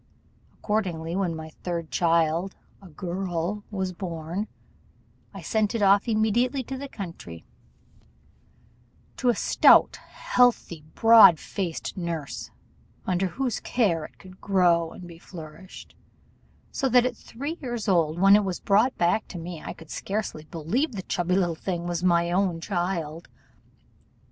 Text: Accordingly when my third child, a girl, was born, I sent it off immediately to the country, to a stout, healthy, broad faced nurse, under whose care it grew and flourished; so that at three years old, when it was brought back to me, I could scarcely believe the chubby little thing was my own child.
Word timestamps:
Accordingly 0.53 1.15
when 1.15 1.35
my 1.35 1.51
third 1.61 1.91
child, 1.91 2.55
a 2.81 2.87
girl, 2.89 3.63
was 3.69 3.93
born, 3.93 4.47
I 5.31 5.43
sent 5.43 5.75
it 5.75 5.83
off 5.83 6.07
immediately 6.07 6.63
to 6.63 6.75
the 6.75 6.89
country, 6.89 7.45
to 9.17 9.29
a 9.29 9.35
stout, 9.35 9.97
healthy, 9.97 10.83
broad 10.95 11.37
faced 11.39 11.97
nurse, 11.97 12.49
under 13.05 13.27
whose 13.27 13.59
care 13.59 14.05
it 14.05 14.41
grew 14.41 14.89
and 14.89 15.21
flourished; 15.21 15.93
so 16.71 16.89
that 16.89 17.05
at 17.05 17.15
three 17.15 17.59
years 17.61 17.87
old, 17.87 18.17
when 18.19 18.35
it 18.35 18.43
was 18.43 18.59
brought 18.59 18.97
back 18.97 19.27
to 19.27 19.37
me, 19.37 19.61
I 19.61 19.73
could 19.73 19.91
scarcely 19.91 20.45
believe 20.45 20.93
the 20.93 21.03
chubby 21.03 21.35
little 21.35 21.53
thing 21.53 21.85
was 21.85 22.03
my 22.03 22.31
own 22.31 22.59
child. 22.59 23.27